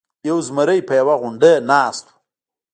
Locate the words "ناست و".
1.69-2.13